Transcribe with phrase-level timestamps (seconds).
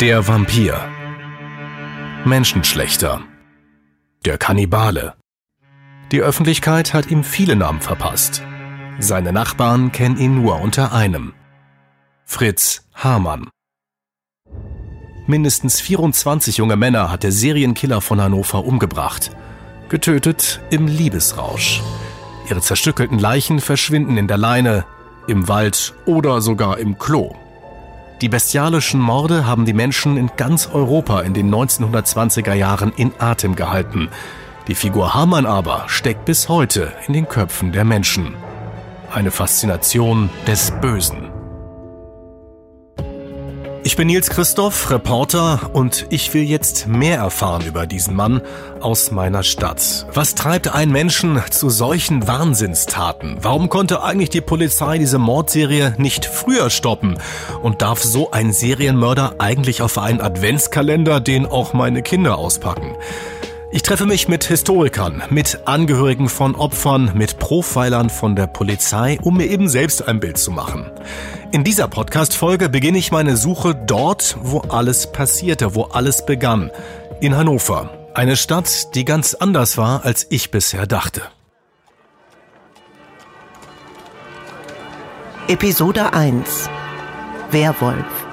[0.00, 0.80] Der Vampir.
[2.24, 3.20] Menschenschlechter.
[4.24, 5.14] Der Kannibale.
[6.12, 8.44] Die Öffentlichkeit hat ihm viele Namen verpasst.
[9.00, 11.32] Seine Nachbarn kennen ihn nur unter einem.
[12.24, 13.48] Fritz Hamann.
[15.26, 19.32] Mindestens 24 junge Männer hat der Serienkiller von Hannover umgebracht.
[19.88, 21.82] Getötet im Liebesrausch.
[22.48, 24.84] Ihre zerstückelten Leichen verschwinden in der Leine,
[25.26, 27.34] im Wald oder sogar im Klo.
[28.20, 33.54] Die bestialischen Morde haben die Menschen in ganz Europa in den 1920er Jahren in Atem
[33.54, 34.08] gehalten.
[34.66, 38.34] Die Figur Hamann aber steckt bis heute in den Köpfen der Menschen.
[39.12, 41.27] Eine Faszination des Bösen.
[43.88, 48.42] Ich bin Nils Christoph, Reporter, und ich will jetzt mehr erfahren über diesen Mann
[48.80, 50.04] aus meiner Stadt.
[50.12, 53.38] Was treibt einen Menschen zu solchen Wahnsinnstaten?
[53.40, 57.18] Warum konnte eigentlich die Polizei diese Mordserie nicht früher stoppen?
[57.62, 62.94] Und darf so ein Serienmörder eigentlich auf einen Adventskalender, den auch meine Kinder auspacken?
[63.70, 69.36] Ich treffe mich mit Historikern, mit Angehörigen von Opfern, mit Profilern von der Polizei, um
[69.36, 70.90] mir eben selbst ein Bild zu machen.
[71.52, 76.70] In dieser Podcast-Folge beginne ich meine Suche dort, wo alles passierte, wo alles begann.
[77.20, 77.90] In Hannover.
[78.14, 81.20] Eine Stadt, die ganz anders war, als ich bisher dachte.
[85.46, 86.70] Episode 1
[87.50, 88.27] Werwolf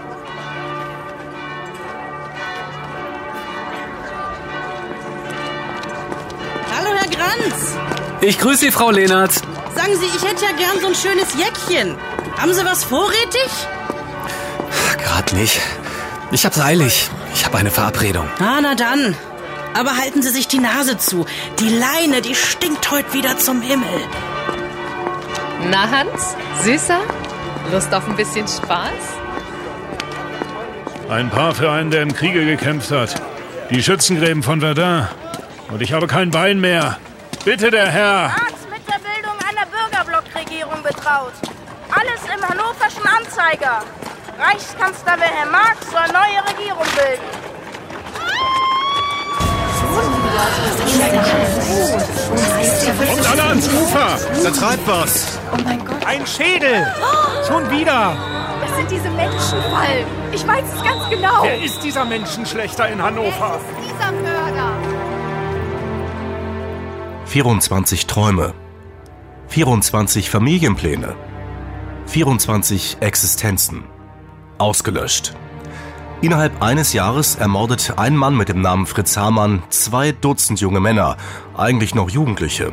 [8.21, 9.33] Ich grüße Sie, Frau Lehnert.
[9.33, 11.95] Sagen Sie, ich hätte ja gern so ein schönes Jäckchen.
[12.38, 13.49] Haben Sie was vorrätig?
[14.97, 15.59] Gerade nicht.
[16.31, 17.09] Ich hab's eilig.
[17.33, 18.27] Ich habe eine Verabredung.
[18.39, 19.16] Ah, na dann.
[19.73, 21.25] Aber halten Sie sich die Nase zu.
[21.59, 23.88] Die Leine, die stinkt heute wieder zum Himmel.
[25.69, 26.36] Na, Hans?
[26.63, 26.99] Süßer?
[27.71, 28.91] Lust auf ein bisschen Spaß?
[31.09, 33.21] Ein Paar für einen, der im Kriege gekämpft hat.
[33.69, 35.08] Die Schützengräben von Verdun.
[35.69, 36.97] Und ich habe kein Bein mehr.
[37.45, 38.23] Bitte, der Herr.
[38.23, 41.33] Arzt mit der Bildung einer Bürgerblockregierung betraut.
[41.92, 43.83] Alles im hannoverschen Anzeiger.
[44.39, 47.22] Reichskanzler Wilhelm Marx soll neue Regierung bilden.
[53.08, 54.17] Kommt alle ans Ufer!
[54.44, 55.39] Da treibt was!
[55.54, 56.04] Oh mein Gott.
[56.04, 56.88] Ein Schädel!
[57.48, 58.17] Schon wieder!
[58.60, 60.08] Das sind diese Menschenfallen.
[60.32, 61.44] Ich weiß es ganz genau.
[61.44, 63.60] Wer ist dieser Menschenschlechter in Hannover?
[63.62, 64.34] Wer ist dieser Mörder?
[67.35, 68.53] 24 Träume,
[69.49, 71.17] 24 Familienpläne,
[72.05, 73.83] 24 Existenzen.
[74.57, 75.33] Ausgelöscht.
[76.21, 81.17] Innerhalb eines Jahres ermordet ein Mann mit dem Namen Fritz Hamann zwei Dutzend junge Männer,
[81.57, 82.71] eigentlich noch Jugendliche.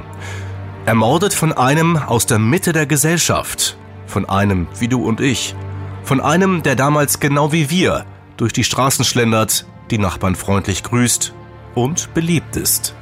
[0.86, 5.56] Ermordet von einem aus der Mitte der Gesellschaft, von einem wie du und ich,
[6.04, 8.06] von einem, der damals genau wie wir
[8.36, 11.34] durch die Straßen schlendert, die Nachbarn freundlich grüßt
[11.74, 12.94] und beliebt ist.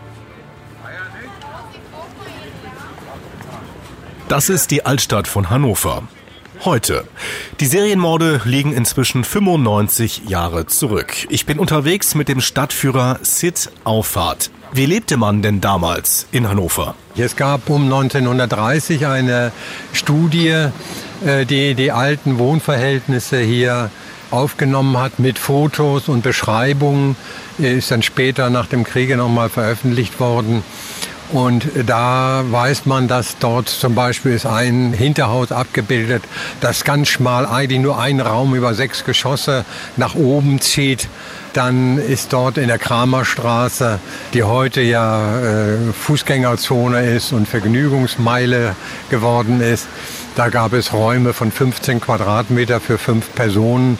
[4.31, 6.05] Das ist die Altstadt von Hannover.
[6.65, 7.03] Heute.
[7.59, 11.27] Die Serienmorde liegen inzwischen 95 Jahre zurück.
[11.31, 14.53] Ich bin unterwegs mit dem Stadtführer Sid Auffahrt.
[14.73, 16.95] Wie lebte man denn damals in Hannover?
[17.17, 19.51] Es gab um 1930 eine
[19.93, 20.69] Studie,
[21.27, 23.91] äh, die die alten Wohnverhältnisse hier
[24.31, 27.17] aufgenommen hat mit Fotos und Beschreibungen,
[27.59, 30.63] ist dann später nach dem Kriege nochmal veröffentlicht worden.
[31.33, 36.23] Und da weiß man, dass dort zum Beispiel ist ein Hinterhaus abgebildet,
[36.61, 39.65] das ganz schmal eigentlich nur einen Raum über sechs Geschosse
[39.97, 41.09] nach oben zieht.
[41.53, 43.99] Dann ist dort in der Kramerstraße,
[44.35, 48.75] die heute ja äh, Fußgängerzone ist und Vergnügungsmeile
[49.09, 49.87] geworden ist,
[50.37, 53.99] da gab es Räume von 15 Quadratmeter für fünf Personen.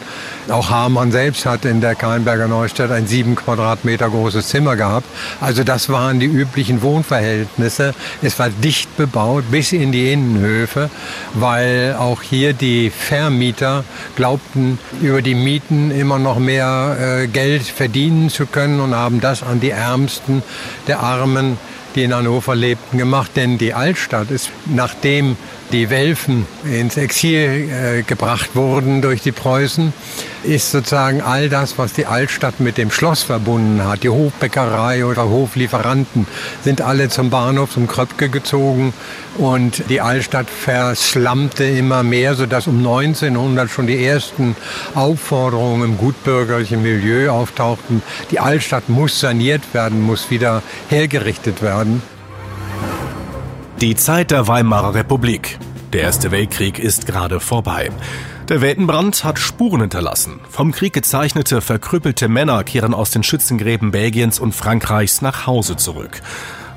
[0.49, 5.07] Auch Hamann selbst hat in der Keinberger Neustadt ein sieben Quadratmeter großes Zimmer gehabt.
[5.39, 7.93] Also das waren die üblichen Wohnverhältnisse.
[8.21, 10.89] Es war dicht bebaut bis in die Innenhöfe,
[11.33, 13.83] weil auch hier die Vermieter
[14.15, 19.43] glaubten, über die Mieten immer noch mehr äh, Geld verdienen zu können und haben das
[19.43, 20.43] an die Ärmsten
[20.87, 21.57] der Armen
[21.95, 23.31] die in Hannover lebten, gemacht.
[23.35, 25.37] Denn die Altstadt ist, nachdem
[25.71, 29.93] die Welfen ins Exil äh, gebracht wurden durch die Preußen,
[30.43, 35.29] ist sozusagen all das, was die Altstadt mit dem Schloss verbunden hat, die Hofbäckerei oder
[35.29, 36.27] Hoflieferanten,
[36.63, 38.93] sind alle zum Bahnhof, zum Kröpke gezogen
[39.37, 44.55] und die Altstadt verslammte immer mehr, sodass um 1900 schon die ersten
[44.93, 48.01] Aufforderungen im gutbürgerlichen Milieu auftauchten.
[48.31, 52.01] Die Altstadt muss saniert werden, muss wieder hergerichtet werden.
[53.81, 55.57] Die Zeit der Weimarer Republik.
[55.91, 57.89] Der Erste Weltkrieg ist gerade vorbei.
[58.47, 60.39] Der Weltenbrand hat Spuren hinterlassen.
[60.47, 66.21] Vom Krieg gezeichnete, verkrüppelte Männer kehren aus den Schützengräben Belgiens und Frankreichs nach Hause zurück.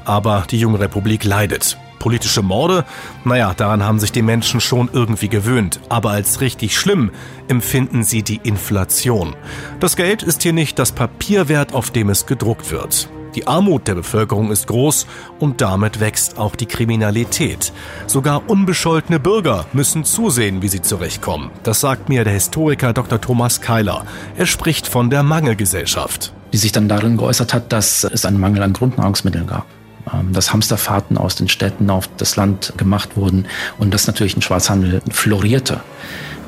[0.06, 1.76] Aber die junge Republik leidet.
[1.98, 2.86] Politische Morde?
[3.22, 5.80] Naja, daran haben sich die Menschen schon irgendwie gewöhnt.
[5.90, 7.10] Aber als richtig schlimm
[7.48, 9.36] empfinden sie die Inflation.
[9.78, 13.10] Das Geld ist hier nicht das Papierwert, auf dem es gedruckt wird.
[13.34, 15.06] Die Armut der Bevölkerung ist groß
[15.40, 17.72] und damit wächst auch die Kriminalität.
[18.06, 21.50] Sogar unbescholtene Bürger müssen zusehen, wie sie zurechtkommen.
[21.64, 23.20] Das sagt mir der Historiker Dr.
[23.20, 24.04] Thomas Keiler.
[24.36, 26.32] Er spricht von der Mangelgesellschaft.
[26.52, 29.66] Die sich dann darin geäußert hat, dass es einen Mangel an Grundnahrungsmitteln gab
[30.12, 33.46] ähm, dass Hamsterfahrten aus den Städten auf das Land gemacht wurden
[33.78, 35.80] und dass natürlich ein Schwarzhandel florierte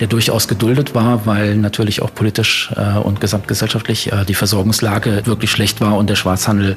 [0.00, 5.50] der durchaus geduldet war, weil natürlich auch politisch äh, und gesamtgesellschaftlich äh, die Versorgungslage wirklich
[5.50, 6.76] schlecht war und der Schwarzhandel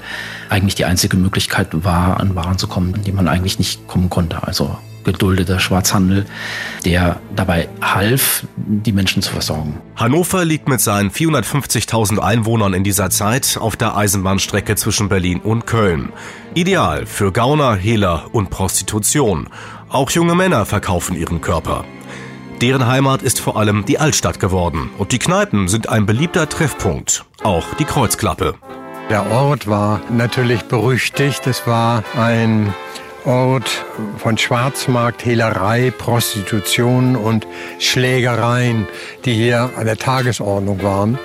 [0.50, 4.10] eigentlich die einzige Möglichkeit war, an Waren zu kommen, an die man eigentlich nicht kommen
[4.10, 4.44] konnte.
[4.44, 6.26] Also geduldeter Schwarzhandel,
[6.86, 9.80] der dabei half, die Menschen zu versorgen.
[9.96, 15.66] Hannover liegt mit seinen 450.000 Einwohnern in dieser Zeit auf der Eisenbahnstrecke zwischen Berlin und
[15.66, 16.12] Köln.
[16.54, 19.48] Ideal für Gauner, Hehler und Prostitution.
[19.90, 21.86] Auch junge Männer verkaufen ihren Körper.
[22.62, 27.24] Deren Heimat ist vor allem die Altstadt geworden und die Kneipen sind ein beliebter Treffpunkt,
[27.42, 28.56] auch die Kreuzklappe.
[29.10, 31.48] Der Ort war natürlich berüchtigt.
[31.48, 32.74] Es war ein
[33.24, 33.86] Ort
[34.18, 37.48] von Schwarzmarkt, Hehlerei, Prostitution und
[37.80, 38.88] Schlägereien,
[39.24, 41.18] die hier an der Tagesordnung waren.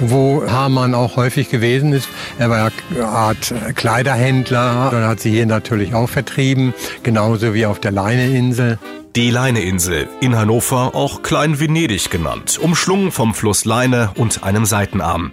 [0.00, 2.08] Wo Hamann auch häufig gewesen ist.
[2.38, 7.80] Er war eine Art Kleiderhändler und hat sie hier natürlich auch vertrieben, genauso wie auf
[7.80, 8.78] der Leineinsel.
[9.16, 15.30] Die Leineinsel, in Hannover auch Klein Venedig genannt, umschlungen vom Fluss Leine und einem Seitenarm.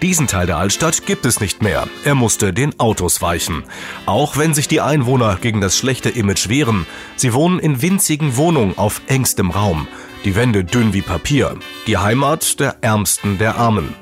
[0.00, 1.86] Diesen Teil der Altstadt gibt es nicht mehr.
[2.06, 3.64] Er musste den Autos weichen.
[4.06, 6.86] Auch wenn sich die Einwohner gegen das schlechte Image wehren.
[7.16, 9.86] Sie wohnen in winzigen Wohnungen auf engstem Raum.
[10.26, 11.56] Die Wände dünn wie Papier.
[11.86, 13.94] Die Heimat der Ärmsten der Armen.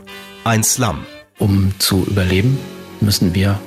[0.43, 1.07] Ein Slum.
[1.39, 2.59] Um zu überleben,
[3.01, 3.61] müssen wir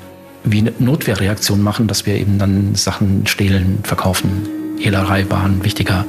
[0.44, 6.06] wie eine Notwehrreaktion machen, dass wir eben dann Sachen stehlen, verkaufen, Hehlerei war ein wichtiger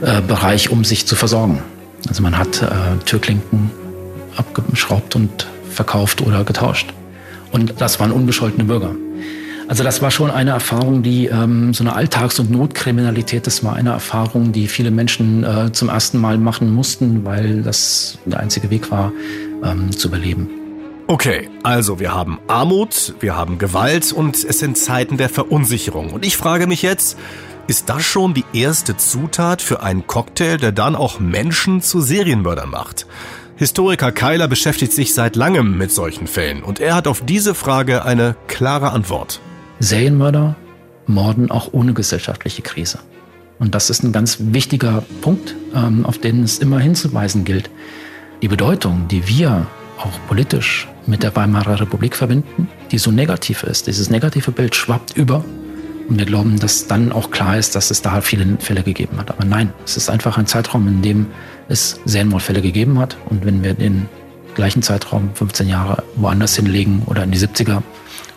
[0.00, 1.60] äh, Bereich, um sich zu versorgen.
[2.08, 2.68] Also man hat äh,
[3.04, 3.72] Türklinken
[4.36, 6.94] abgeschraubt und verkauft oder getauscht.
[7.50, 8.94] Und das waren unbescholtene Bürger.
[9.66, 13.74] Also das war schon eine Erfahrung, die ähm, so eine Alltags- und Notkriminalität, das war
[13.74, 18.70] eine Erfahrung, die viele Menschen äh, zum ersten Mal machen mussten, weil das der einzige
[18.70, 19.12] Weg war,
[19.64, 20.50] ähm, zu überleben.
[21.06, 26.10] Okay, also wir haben Armut, wir haben Gewalt und es sind Zeiten der Verunsicherung.
[26.10, 27.18] Und ich frage mich jetzt,
[27.66, 32.70] ist das schon die erste Zutat für einen Cocktail, der dann auch Menschen zu Serienmördern
[32.70, 33.06] macht?
[33.56, 38.04] Historiker Keiler beschäftigt sich seit langem mit solchen Fällen und er hat auf diese Frage
[38.04, 39.40] eine klare Antwort.
[39.80, 40.56] Serienmörder
[41.06, 42.98] morden auch ohne gesellschaftliche Krise.
[43.58, 47.70] Und das ist ein ganz wichtiger Punkt, ähm, auf den es immer hinzuweisen gilt.
[48.42, 49.66] Die Bedeutung, die wir
[49.98, 55.16] auch politisch mit der Weimarer Republik verbinden, die so negativ ist, dieses negative Bild schwappt
[55.16, 55.44] über
[56.08, 59.30] und wir glauben, dass dann auch klar ist, dass es da viele Fälle gegeben hat.
[59.30, 61.26] Aber nein, es ist einfach ein Zeitraum, in dem
[61.68, 63.16] es Serienmordfälle gegeben hat.
[63.26, 64.08] Und wenn wir den
[64.54, 67.82] gleichen Zeitraum, 15 Jahre, woanders hinlegen oder in die 70er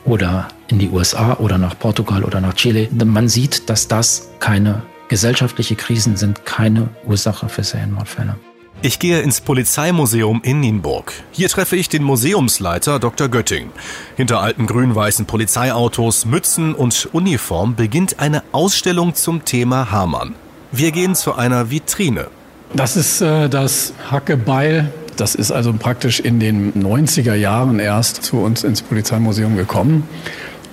[0.06, 4.84] oder in die USA oder nach Portugal oder nach Chile, man sieht, dass das keine
[5.08, 8.36] gesellschaftliche Krisen sind, keine Ursache für Serienmordfälle.
[8.84, 11.12] Ich gehe ins Polizeimuseum in Nienburg.
[11.31, 13.28] Hier treffe ich den Museumsleiter Dr.
[13.28, 13.71] Götting.
[14.16, 20.36] Hinter alten grün-weißen Polizeiautos, Mützen und Uniform beginnt eine Ausstellung zum Thema Hamann.
[20.71, 22.28] Wir gehen zu einer Vitrine.
[22.76, 24.92] Das ist äh, das Hackebeil.
[25.16, 30.07] Das ist also praktisch in den 90er Jahren erst zu uns ins Polizeimuseum gekommen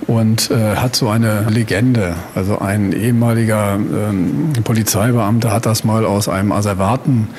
[0.07, 2.15] und äh, hat so eine Legende.
[2.35, 7.29] Also ein ehemaliger ähm, Polizeibeamter hat das mal aus einem Asservaten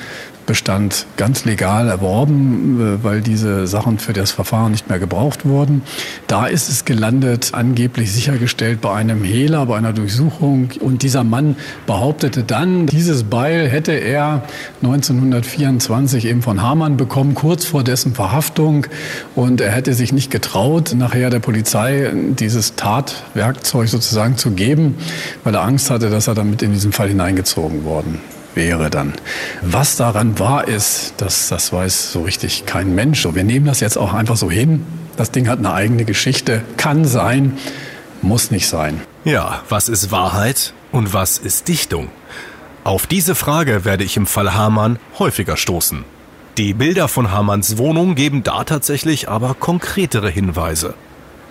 [0.47, 5.83] Bestand ganz legal erworben, äh, weil diese Sachen für das Verfahren nicht mehr gebraucht wurden.
[6.25, 10.69] Da ist es gelandet, angeblich sichergestellt bei einem Hehler, bei einer Durchsuchung.
[10.79, 14.43] Und dieser Mann behauptete dann, dieses Beil hätte er
[14.81, 18.87] 1924 eben von Hamann bekommen, kurz vor dessen Verhaftung.
[19.35, 24.95] Und er hätte sich nicht getraut, nachher der Polizei dieses Tatwerkzeug sozusagen zu geben,
[25.43, 28.19] weil er Angst hatte, dass er damit in diesen Fall hineingezogen worden
[28.57, 29.13] wäre dann.
[29.61, 33.25] Was daran wahr ist, das, das weiß so richtig kein Mensch.
[33.25, 34.85] wir nehmen das jetzt auch einfach so hin.
[35.15, 37.57] Das Ding hat eine eigene Geschichte, kann sein,
[38.21, 38.99] muss nicht sein.
[39.23, 42.09] Ja, was ist Wahrheit und was ist Dichtung?
[42.83, 46.03] Auf diese Frage werde ich im Fall Hamann häufiger stoßen.
[46.57, 50.95] Die Bilder von Hamanns Wohnung geben da tatsächlich aber konkretere Hinweise.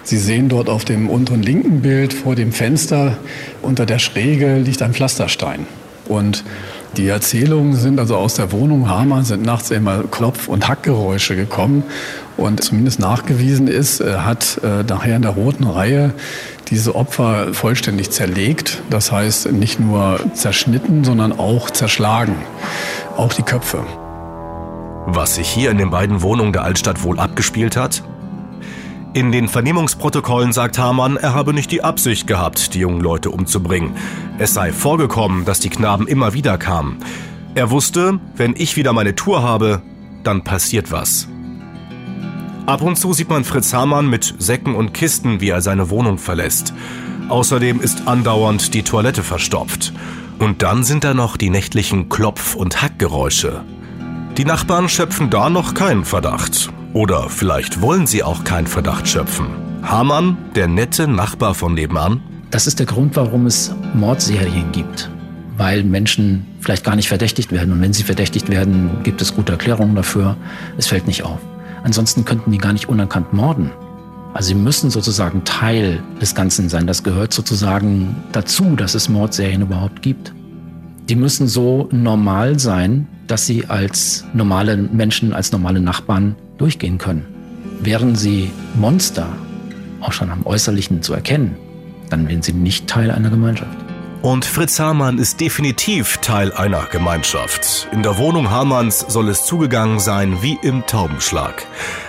[0.02, 3.16] Sie sehen dort auf dem unteren linken Bild vor dem Fenster
[3.62, 5.66] unter der Schräge liegt ein Pflasterstein.
[6.08, 6.44] Und
[6.96, 11.82] Die Erzählungen sind also aus der Wohnung Hamann sind nachts immer Klopf- und Hackgeräusche gekommen.
[12.38, 16.14] Und zumindest nachgewiesen ist, er hat äh, nachher in der roten Reihe
[16.68, 18.82] diese Opfer vollständig zerlegt.
[18.88, 22.36] Das heißt nicht nur zerschnitten, sondern auch zerschlagen.
[23.18, 23.84] Auch die Köpfe.
[25.04, 28.02] Was sich hier in den beiden Wohnungen der Altstadt wohl abgespielt hat?
[29.16, 33.96] In den Vernehmungsprotokollen sagt Hamann, er habe nicht die Absicht gehabt, die jungen Leute umzubringen.
[34.37, 36.99] Es sei vorgekommen, dass die Knaben immer wieder kamen.
[37.54, 39.80] Er wusste, wenn ich wieder meine Tour habe,
[40.23, 41.28] dann passiert was.
[42.66, 46.18] Ab und zu sieht man Fritz Hamann mit Säcken und Kisten, wie er seine Wohnung
[46.18, 46.75] verlässt.
[47.30, 49.94] Außerdem ist andauernd die Toilette verstopft.
[50.40, 53.64] Und dann sind da noch die nächtlichen Klopf- und Hackgeräusche.
[54.37, 56.70] Die Nachbarn schöpfen da noch keinen Verdacht.
[56.96, 59.48] Oder vielleicht wollen sie auch keinen Verdacht schöpfen.
[59.82, 62.22] Hamann, der nette Nachbar von nebenan?
[62.50, 65.10] Das ist der Grund, warum es Mordserien gibt.
[65.58, 67.74] Weil Menschen vielleicht gar nicht verdächtigt werden.
[67.74, 70.38] Und wenn sie verdächtigt werden, gibt es gute Erklärungen dafür.
[70.78, 71.38] Es fällt nicht auf.
[71.84, 73.72] Ansonsten könnten die gar nicht unerkannt morden.
[74.32, 76.86] Also sie müssen sozusagen Teil des Ganzen sein.
[76.86, 80.32] Das gehört sozusagen dazu, dass es Mordserien überhaupt gibt.
[81.08, 87.26] Die müssen so normal sein, dass sie als normale Menschen, als normale Nachbarn durchgehen können.
[87.80, 89.28] Wären sie Monster,
[90.00, 91.56] auch schon am Äußerlichen zu erkennen,
[92.10, 93.76] dann wären sie nicht Teil einer Gemeinschaft.
[94.22, 97.86] Und Fritz Hamann ist definitiv Teil einer Gemeinschaft.
[97.92, 101.64] In der Wohnung Hamanns soll es zugegangen sein wie im Taubenschlag.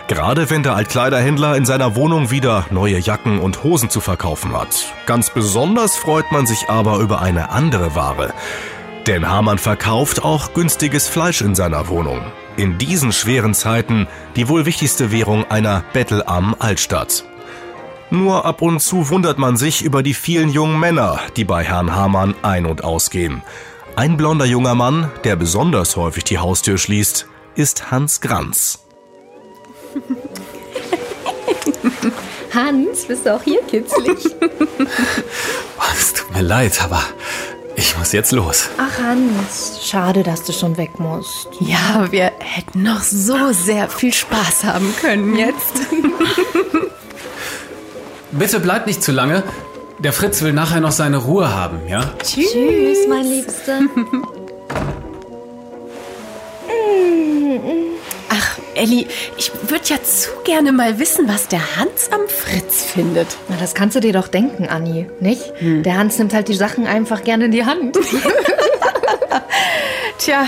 [0.07, 4.93] Gerade wenn der Altkleiderhändler in seiner Wohnung wieder neue Jacken und Hosen zu verkaufen hat.
[5.05, 8.33] Ganz besonders freut man sich aber über eine andere Ware.
[9.07, 12.21] Denn Hamann verkauft auch günstiges Fleisch in seiner Wohnung.
[12.57, 17.23] In diesen schweren Zeiten die wohl wichtigste Währung einer bettelarmen Altstadt.
[18.09, 21.95] Nur ab und zu wundert man sich über die vielen jungen Männer, die bei Herrn
[21.95, 23.43] Hamann ein- und ausgehen.
[23.95, 28.79] Ein blonder junger Mann, der besonders häufig die Haustür schließt, ist Hans Granz.
[32.53, 34.17] Hans, bist du auch hier kitzlig?
[35.99, 37.01] Es tut mir leid, aber
[37.77, 38.69] ich muss jetzt los.
[38.79, 41.47] Ach Hans, schade, dass du schon weg musst.
[41.59, 45.81] Ja, wir hätten noch so sehr viel Spaß haben können jetzt.
[48.31, 49.43] Bitte bleibt nicht zu lange.
[49.99, 52.13] Der Fritz will nachher noch seine Ruhe haben, ja?
[52.23, 53.81] Tschüss, Tschüss mein Liebster.
[58.77, 59.07] Elli,
[59.37, 63.27] ich würde ja zu gerne mal wissen, was der Hans am Fritz findet.
[63.49, 65.53] Na, das kannst du dir doch denken, Anni, nicht?
[65.59, 65.83] Hm.
[65.83, 67.97] Der Hans nimmt halt die Sachen einfach gerne in die Hand.
[70.19, 70.45] Tja,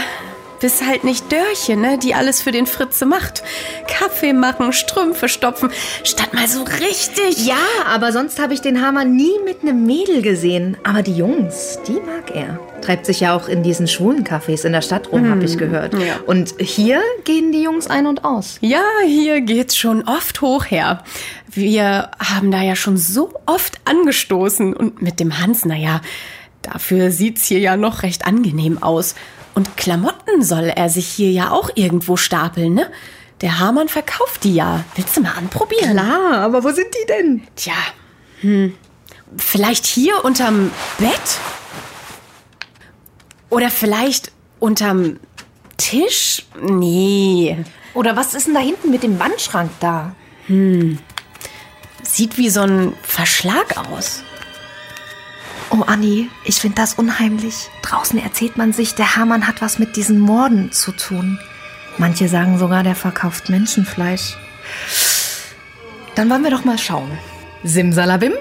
[0.60, 3.44] bist halt nicht Dörche, ne, die alles für den Fritze macht.
[3.88, 5.70] Kaffee machen, Strümpfe stopfen,
[6.04, 7.46] statt mal so richtig.
[7.46, 7.56] Ja,
[7.88, 10.78] aber sonst habe ich den Hammer nie mit einem Mädel gesehen.
[10.84, 12.60] Aber die Jungs, die mag er.
[12.82, 15.32] Treibt sich ja auch in diesen schwulen Cafés in der Stadt rum, hm.
[15.32, 15.94] habe ich gehört.
[15.94, 16.20] Ja.
[16.26, 18.58] Und hier gehen die Jungs ein und aus.
[18.62, 21.04] Ja, hier geht's schon oft hoch her.
[21.48, 24.74] Wir haben da ja schon so oft angestoßen.
[24.74, 26.02] Und mit dem Hans, naja,
[26.62, 29.16] dafür sieht's hier ja noch recht angenehm aus.
[29.60, 32.90] Und Klamotten soll er sich hier ja auch irgendwo stapeln, ne?
[33.42, 34.86] Der Hamann verkauft die ja.
[34.96, 35.92] Willst du mal anprobieren?
[35.92, 37.44] Klar, aber wo sind die denn?
[37.58, 37.74] Tja,
[38.40, 38.74] hm.
[39.36, 41.12] Vielleicht hier unterm Bett?
[43.50, 45.20] Oder vielleicht unterm
[45.76, 46.46] Tisch?
[46.62, 47.58] Nee.
[47.94, 50.16] Oder was ist denn da hinten mit dem Wandschrank da?
[50.48, 51.00] Hm.
[52.04, 54.24] Sieht wie so ein Verschlag aus.
[55.72, 57.70] Oh, Anni, ich finde das unheimlich.
[57.84, 61.40] Draußen erzählt man sich, der Hamann hat was mit diesen Morden zu tun.
[61.98, 64.36] Manche sagen sogar, der verkauft Menschenfleisch.
[66.16, 67.12] Dann wollen wir doch mal schauen.
[67.64, 68.34] Simsalabim,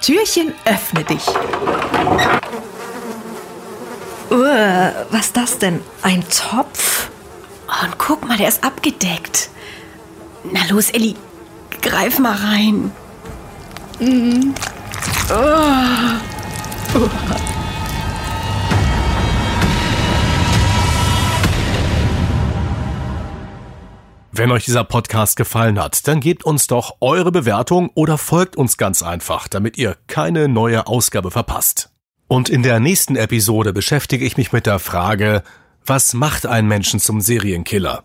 [0.00, 1.26] Türchen, öffne dich.
[4.30, 5.80] Uh, was ist das denn?
[6.02, 7.10] Ein Topf?
[7.68, 9.50] Oh, und guck mal, der ist abgedeckt.
[10.50, 11.14] Na los, Elli,
[11.80, 12.90] greif mal rein.
[14.00, 14.54] Mm.
[15.30, 16.31] Oh.
[24.34, 28.76] Wenn euch dieser Podcast gefallen hat, dann gebt uns doch eure Bewertung oder folgt uns
[28.76, 31.90] ganz einfach, damit ihr keine neue Ausgabe verpasst.
[32.28, 35.42] Und in der nächsten Episode beschäftige ich mich mit der Frage,
[35.84, 38.04] was macht einen Menschen zum Serienkiller?